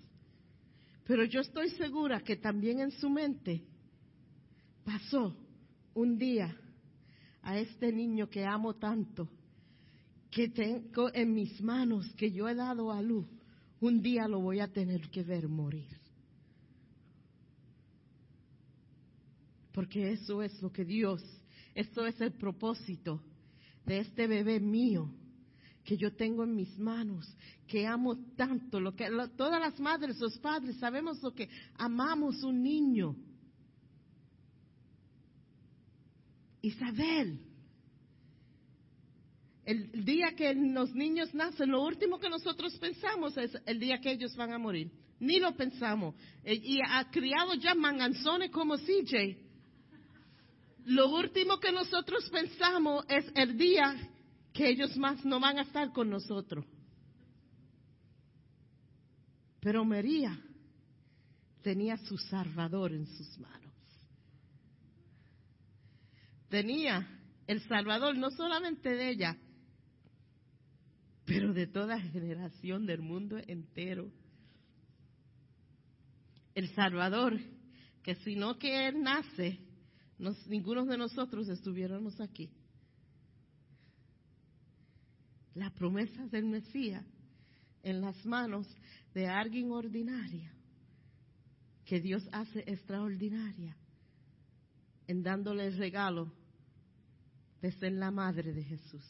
[1.05, 3.63] Pero yo estoy segura que también en su mente
[4.85, 5.35] pasó
[5.93, 6.55] un día
[7.41, 9.29] a este niño que amo tanto,
[10.31, 13.27] que tengo en mis manos, que yo he dado a luz,
[13.81, 15.89] un día lo voy a tener que ver morir.
[19.73, 21.21] Porque eso es lo que Dios,
[21.75, 23.21] esto es el propósito
[23.85, 25.09] de este bebé mío
[25.83, 27.27] que yo tengo en mis manos,
[27.67, 32.63] que amo tanto, lo que todas las madres, los padres sabemos lo que amamos un
[32.63, 33.15] niño.
[36.61, 37.39] Isabel,
[39.65, 44.11] el día que los niños nacen, lo último que nosotros pensamos es el día que
[44.11, 44.91] ellos van a morir.
[45.19, 46.15] Ni lo pensamos.
[46.43, 49.37] E, y ha criado ya manganzones como CJ.
[50.85, 53.95] Lo último que nosotros pensamos es el día
[54.53, 56.65] que ellos más no van a estar con nosotros.
[59.59, 60.39] Pero María
[61.61, 63.73] tenía su Salvador en sus manos.
[66.49, 67.07] Tenía
[67.47, 69.37] el Salvador no solamente de ella,
[71.25, 74.11] pero de toda generación del mundo entero.
[76.53, 77.39] El Salvador,
[78.03, 79.59] que si no que Él nace,
[80.47, 82.51] ninguno de nosotros estuviéramos aquí
[85.55, 87.05] la promesa del Mesías
[87.83, 88.67] en las manos
[89.13, 90.51] de alguien ordinaria
[91.85, 93.75] que Dios hace extraordinaria
[95.07, 96.31] en dándole el regalo
[97.61, 99.05] de ser la madre de Jesús.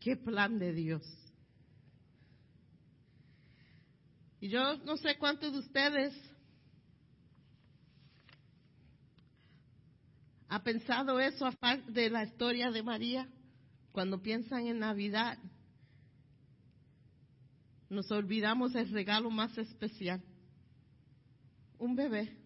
[0.00, 1.02] Qué plan de Dios.
[4.40, 6.31] Y yo no sé cuántos de ustedes
[10.52, 13.26] ¿Ha pensado eso aparte de la historia de María?
[13.90, 15.38] Cuando piensan en Navidad,
[17.88, 20.22] nos olvidamos del regalo más especial.
[21.78, 22.36] Un bebé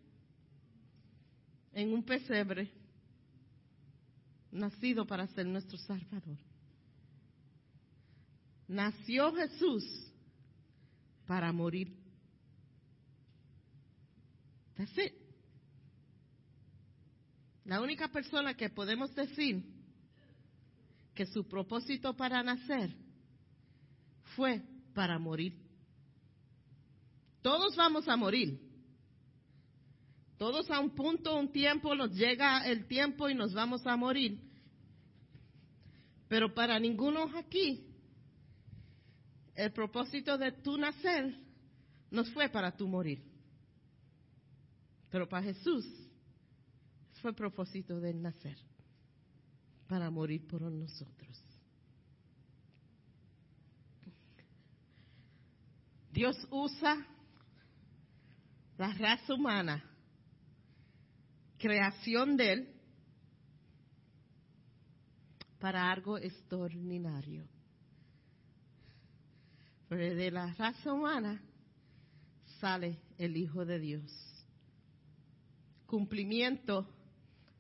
[1.73, 2.71] en un pesebre,
[4.53, 6.39] nacido para ser nuestro Salvador.
[8.69, 9.83] Nació Jesús
[11.27, 11.93] para morir.
[14.77, 15.26] That's it.
[17.67, 19.65] La única persona que podemos decir
[21.15, 22.95] que su propósito para nacer
[24.37, 24.63] fue
[24.95, 25.59] para morir.
[27.43, 28.61] Todos vamos a morir.
[30.39, 34.41] Todos a un punto, un tiempo, nos llega el tiempo y nos vamos a morir.
[36.29, 37.85] Pero para ninguno aquí,
[39.55, 41.37] el propósito de tu nacer
[42.13, 43.25] no fue para tu morir.
[45.11, 45.85] Pero para Jesús
[47.21, 48.57] fue propósito del nacer,
[49.89, 51.43] para morir por nosotros.
[56.13, 57.07] Dios usa
[58.79, 59.85] la raza humana,
[61.59, 62.77] creación de Él,
[65.59, 67.47] para algo extraordinario.
[69.89, 71.43] Pero de la raza humana
[72.61, 74.47] sale el Hijo de Dios.
[75.87, 76.89] Cumplimiento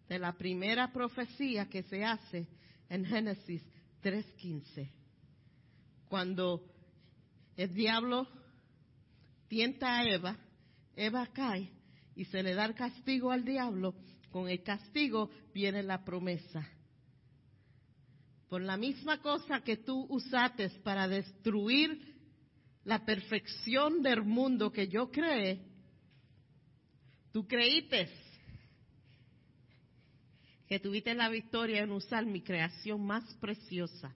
[0.08, 2.46] de la primera profecía que se hace
[2.88, 3.62] en Génesis
[4.02, 4.90] 3.15,
[6.08, 6.62] cuando
[7.56, 8.28] el diablo
[9.48, 10.36] tienta a Eva,
[10.94, 11.70] Eva cae
[12.14, 13.94] y se le da el castigo al diablo,
[14.30, 16.68] con el castigo viene la promesa.
[18.48, 22.14] Por la misma cosa que tú usaste para destruir
[22.84, 25.66] la perfección del mundo que yo creé,
[27.32, 28.08] tú creíste
[30.66, 34.14] que tuviste la victoria en usar mi creación más preciosa.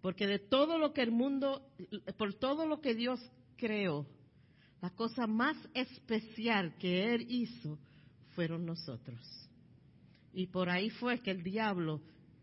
[0.00, 1.68] Porque de todo lo que el mundo,
[2.16, 3.20] por todo lo que Dios
[3.56, 4.06] creó,
[4.80, 7.78] la cosa más especial que Él hizo
[8.34, 9.18] fueron nosotros.
[10.32, 12.00] Y por ahí fue que el diablo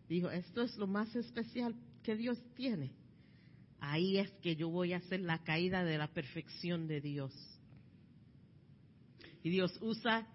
[0.10, 2.92] dijo, esto es lo más especial que Dios tiene.
[3.80, 7.34] Ahí es que yo voy a hacer la caída de la perfección de Dios.
[9.44, 10.28] Y Dios usa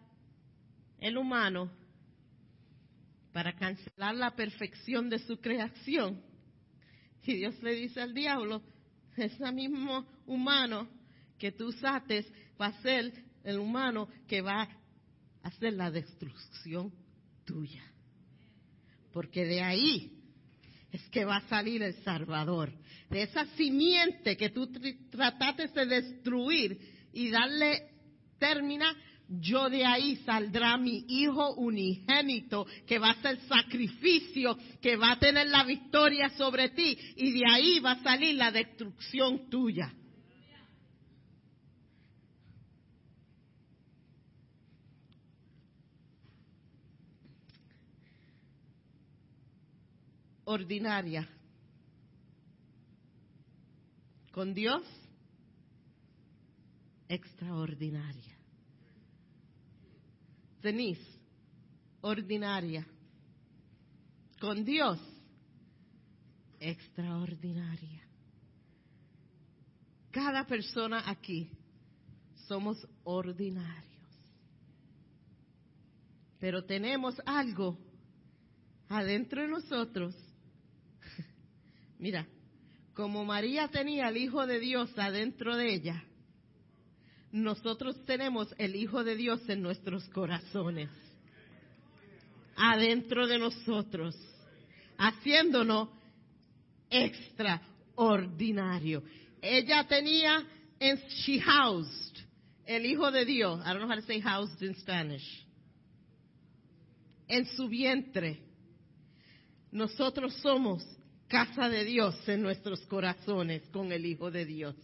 [1.01, 1.70] el humano
[3.33, 6.22] para cancelar la perfección de su creación.
[7.24, 8.62] Y Dios le dice al diablo,
[9.16, 10.89] ese mismo humano
[11.39, 12.26] que tú usaste
[12.61, 13.12] va a ser
[13.45, 14.68] el humano que va a
[15.43, 16.93] hacer la destrucción
[17.45, 17.83] tuya.
[19.12, 20.20] Porque de ahí
[20.93, 22.72] es que va a salir el Salvador.
[23.09, 24.70] De esa simiente que tú
[25.11, 26.81] trataste de destruir
[27.12, 27.91] y darle
[28.39, 28.87] término,
[29.31, 35.18] yo de ahí saldrá mi hijo unigénito que va a ser sacrificio, que va a
[35.18, 39.95] tener la victoria sobre ti y de ahí va a salir la destrucción tuya.
[50.51, 51.28] ordinaria.
[54.33, 54.83] Con Dios,
[57.09, 58.39] extraordinaria.
[60.63, 61.05] Denise,
[62.01, 62.87] ordinaria.
[64.41, 64.99] Con Dios,
[66.59, 68.03] extraordinaria.
[70.11, 71.51] Cada persona aquí
[72.49, 73.87] somos ordinarios.
[76.39, 77.79] Pero tenemos algo
[78.89, 80.17] adentro de nosotros
[81.99, 82.27] Mira,
[82.95, 86.05] como María tenía el Hijo de Dios adentro de ella,
[87.33, 90.91] nosotros tenemos el Hijo de Dios en nuestros corazones,
[92.57, 94.14] adentro de nosotros,
[94.99, 95.89] haciéndonos
[96.91, 99.03] extraordinario.
[99.41, 100.45] Ella tenía
[100.78, 102.18] en she housed
[102.66, 103.61] el Hijo de Dios.
[103.61, 105.47] I don't know how to say housed in Spanish.
[107.28, 108.41] En su vientre.
[109.72, 110.85] Nosotros somos
[111.28, 114.74] casa de Dios en nuestros corazones con el Hijo de Dios.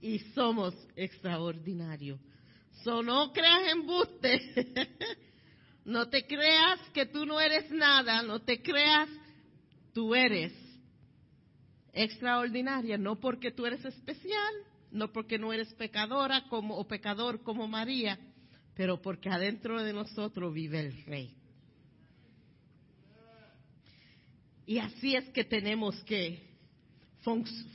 [0.00, 2.18] Y somos extraordinarios.
[2.84, 4.88] So, no creas embuste.
[5.84, 8.22] no te creas que tú no eres nada.
[8.22, 9.08] No te creas,
[9.92, 10.52] tú eres
[11.92, 12.96] extraordinaria.
[12.96, 14.54] No porque tú eres especial,
[14.90, 18.18] no porque no eres pecadora como, o pecador como María,
[18.74, 21.36] pero porque adentro de nosotros vive el Rey.
[24.66, 26.48] Y así es que tenemos que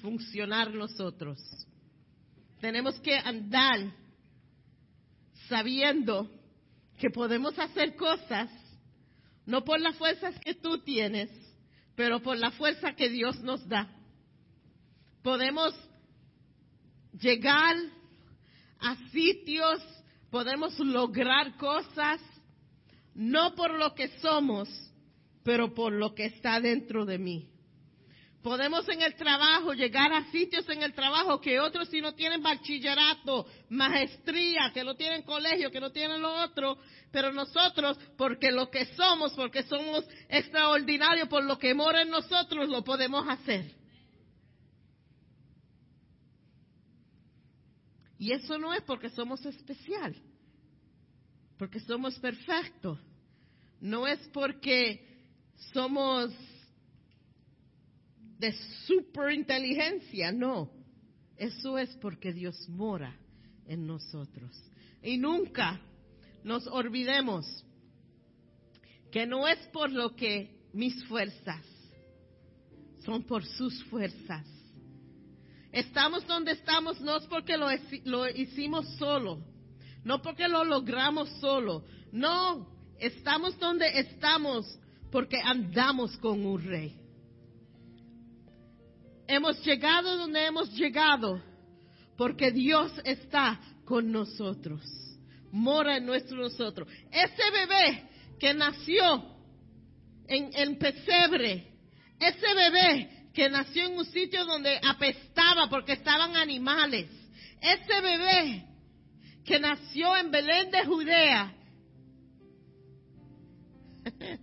[0.02, 1.38] funcionar nosotros.
[2.66, 3.94] Tenemos que andar
[5.48, 6.28] sabiendo
[6.98, 8.50] que podemos hacer cosas,
[9.46, 11.30] no por las fuerzas que tú tienes,
[11.96, 13.88] pero por la fuerza que Dios nos da.
[15.22, 15.76] Podemos
[17.14, 17.76] llegar
[18.80, 19.80] a sitios,
[20.32, 22.20] podemos lograr cosas,
[23.14, 24.68] no por lo que somos,
[25.44, 27.48] pero por lo que está dentro de mí.
[28.46, 32.44] Podemos en el trabajo llegar a sitios en el trabajo que otros si no tienen
[32.44, 36.78] bachillerato, maestría, que no tienen colegio, que no tienen lo otro,
[37.12, 42.70] pero nosotros, porque lo que somos, porque somos extraordinarios, por lo que mora en nosotros,
[42.70, 43.66] lo podemos hacer.
[48.20, 50.16] Y eso no es porque somos especial,
[51.58, 53.00] porque somos perfectos.
[53.82, 55.04] No es porque
[55.74, 56.32] somos
[58.38, 58.54] de
[58.86, 60.70] superinteligencia, no.
[61.38, 63.16] Eso es porque Dios mora
[63.68, 64.52] en nosotros.
[65.02, 65.80] Y nunca
[66.44, 67.46] nos olvidemos
[69.12, 71.64] que no es por lo que mis fuerzas,
[73.06, 74.46] son por sus fuerzas.
[75.72, 77.68] Estamos donde estamos no es porque lo,
[78.06, 79.40] lo hicimos solo,
[80.04, 82.68] no porque lo logramos solo, no,
[83.00, 84.66] estamos donde estamos
[85.12, 87.05] porque andamos con un rey.
[89.28, 91.42] Hemos llegado donde hemos llegado
[92.18, 94.82] porque Dios está con nosotros,
[95.52, 96.88] mora en nuestro nosotros.
[97.12, 98.10] Ese bebé
[98.40, 99.26] que nació
[100.28, 101.74] en, en pesebre,
[102.20, 107.10] ese bebé que nació en un sitio donde apestaba porque estaban animales.
[107.62, 108.66] Ese bebé
[109.44, 111.54] que nació en Belén de Judea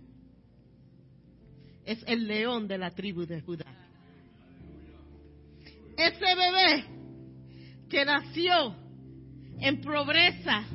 [1.85, 3.82] es el león de la tribu de Judá.
[5.97, 6.85] Ese bebé
[7.89, 8.75] que nació
[9.59, 10.65] en pobreza,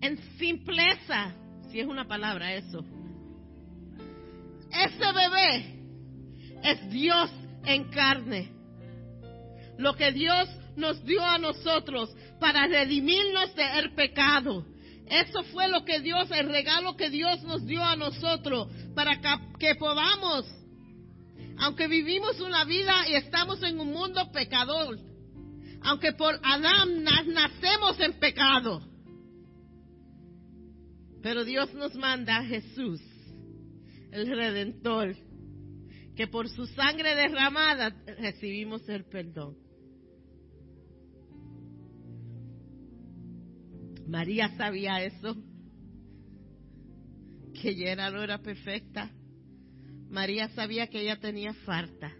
[0.00, 1.34] en simpleza,
[1.70, 2.84] si es una palabra eso.
[4.70, 5.78] Ese bebé
[6.62, 7.30] es Dios
[7.64, 8.50] en carne.
[9.78, 14.64] Lo que Dios nos dio a nosotros para redimirnos del pecado.
[15.08, 19.18] Eso fue lo que Dios, el regalo que Dios nos dio a nosotros para
[19.58, 20.44] que, podamos,
[21.60, 24.98] aunque vivimos una vida y estamos en un mundo pecador,
[25.82, 28.82] aunque por Adán nacemos en pecado,
[31.22, 33.00] pero Dios nos manda a Jesús,
[34.12, 35.16] el Redentor,
[36.16, 39.56] que por su sangre derramada recibimos el perdón.
[44.06, 45.36] María sabía eso,
[47.60, 49.12] que ella no era perfecta.
[50.10, 52.12] María sabía que ella tenía falta.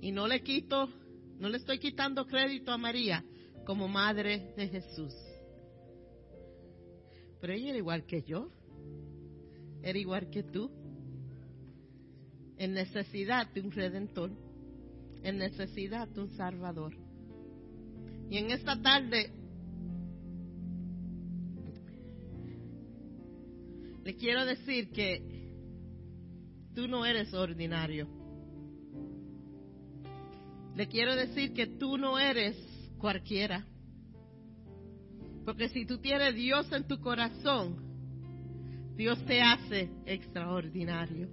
[0.00, 0.88] Y no le quito,
[1.38, 3.24] no le estoy quitando crédito a María
[3.64, 5.14] como madre de Jesús.
[7.40, 8.50] Pero ella era igual que yo,
[9.82, 10.70] era igual que tú,
[12.56, 14.30] en necesidad de un redentor,
[15.22, 16.94] en necesidad de un salvador.
[18.30, 19.30] Y en esta tarde
[24.04, 25.37] le quiero decir que
[26.78, 28.06] tú no eres ordinario.
[30.76, 32.56] Le quiero decir que tú no eres
[32.98, 33.66] cualquiera.
[35.44, 41.28] Porque si tú tienes Dios en tu corazón, Dios te hace extraordinario.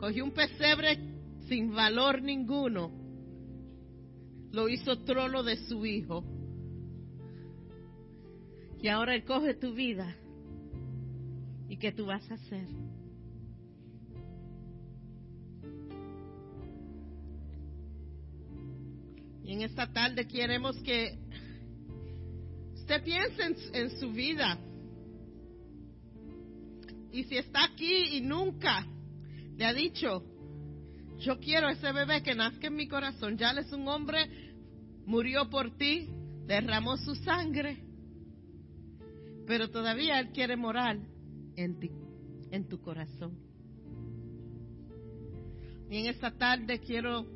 [0.00, 0.98] Cogió un pesebre
[1.46, 2.90] sin valor ninguno,
[4.50, 6.24] lo hizo trono de su hijo.
[8.82, 10.12] Y ahora Él coge tu vida
[11.68, 12.66] ¿Y qué tú vas a hacer?
[19.44, 21.18] Y en esta tarde queremos que
[22.74, 23.42] usted piense
[23.72, 24.58] en, su vida.
[27.12, 28.86] Y si está aquí y nunca
[29.56, 30.24] le ha dicho,
[31.18, 34.28] yo quiero ese bebé que nazca en mi corazón, ya es un hombre,
[35.06, 36.08] murió por ti,
[36.46, 37.84] derramó su sangre,
[39.46, 40.98] pero todavía él quiere morar
[41.56, 41.78] en,
[42.50, 43.38] en tu corazón.
[45.90, 47.33] Y en esta tarde quiero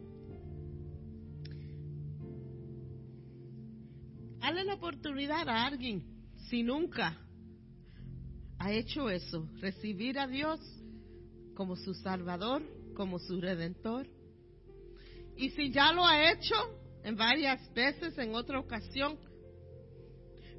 [4.41, 6.05] darle la oportunidad a alguien,
[6.49, 7.18] si nunca
[8.59, 10.61] ha hecho eso, recibir a Dios
[11.55, 12.62] como su Salvador,
[12.95, 14.07] como su Redentor.
[15.36, 16.55] Y si ya lo ha hecho
[17.05, 19.18] en varias veces, en otra ocasión,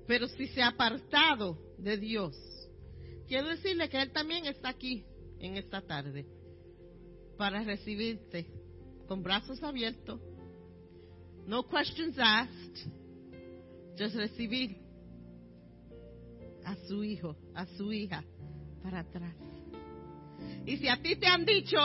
[0.07, 2.35] pero si se ha apartado de Dios,
[3.27, 5.05] quiero decirle que Él también está aquí
[5.39, 6.25] en esta tarde
[7.37, 8.47] para recibirte
[9.07, 10.21] con brazos abiertos.
[11.45, 12.98] No questions asked.
[13.99, 14.77] Just recibir
[16.63, 18.23] a su hijo, a su hija
[18.81, 19.35] para atrás.
[20.65, 21.77] Y si a ti te han dicho,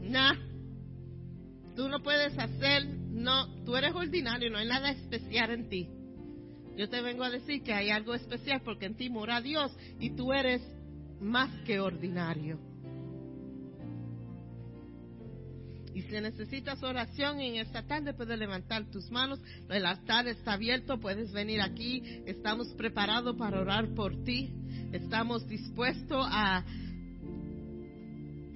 [0.00, 0.34] nah,
[1.76, 5.88] tú no puedes hacer, no, tú eres ordinario, no hay nada especial en ti.
[6.76, 10.10] Yo te vengo a decir que hay algo especial porque en ti mora Dios y
[10.10, 10.62] tú eres
[11.20, 12.58] más que ordinario.
[15.98, 19.40] Y si necesitas oración en esta tarde, puedes levantar tus manos.
[19.68, 22.22] El altar está abierto, puedes venir aquí.
[22.24, 24.48] Estamos preparados para orar por ti.
[24.92, 26.64] Estamos dispuestos a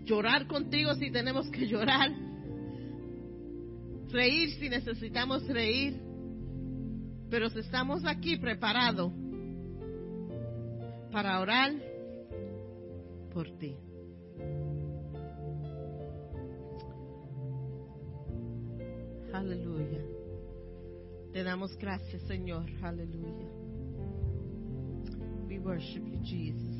[0.05, 2.13] llorar contigo si tenemos que llorar.
[4.13, 6.01] Reír si necesitamos reír
[7.29, 9.11] pero estamos aquí preparados
[11.11, 11.73] para orar
[13.33, 13.75] por ti.
[19.33, 20.03] Aleluya.
[21.33, 22.65] Te damos gracias, Señor.
[22.83, 23.49] Aleluya.
[25.49, 26.72] We worship you, Jesus.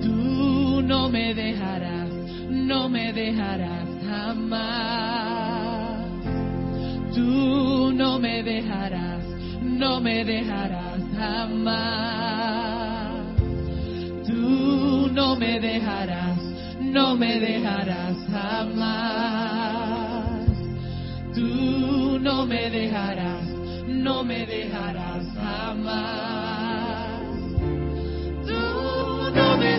[0.00, 2.10] Tú no me dejarás,
[2.48, 5.18] no me dejarás jamás.
[7.12, 9.24] Tú no me dejarás,
[9.62, 11.66] no me dejarás jamás.
[14.28, 16.38] Tú no me dejarás,
[16.80, 18.78] no me dejarás jamás.
[21.34, 23.44] Tú no me dejarás,
[23.88, 25.07] no me dejarás
[25.68, 27.20] jamás.
[28.46, 29.78] Tú no me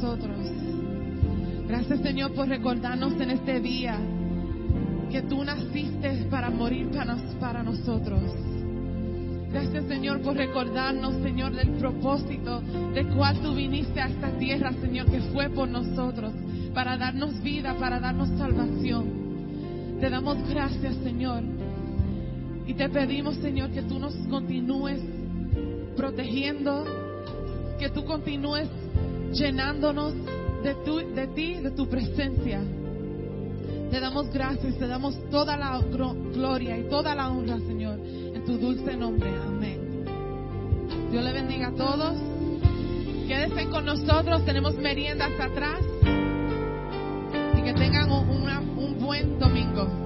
[0.00, 0.36] nosotros.
[1.68, 3.98] Gracias, Señor, por recordarnos en este día
[5.10, 8.22] que tú naciste para morir para, nos- para nosotros.
[9.50, 12.60] Gracias, Señor, por recordarnos, Señor, del propósito
[12.94, 16.32] de cual tú viniste a esta tierra, Señor, que fue por nosotros,
[16.74, 19.06] para darnos vida, para darnos salvación.
[20.00, 21.42] Te damos gracias, Señor.
[22.66, 25.00] Y te pedimos, Señor, que tú nos continúes
[25.96, 26.84] protegiendo,
[27.78, 28.68] que tú continúes
[29.32, 30.14] llenándonos
[30.62, 32.60] de, tu, de ti, de tu presencia.
[33.90, 38.58] Te damos gracias, te damos toda la gloria y toda la honra, Señor, en tu
[38.58, 39.30] dulce nombre.
[39.46, 40.04] Amén.
[41.10, 42.14] Dios le bendiga a todos.
[43.28, 45.80] Quédense con nosotros, tenemos meriendas atrás.
[47.56, 50.05] Y que tengan un buen domingo.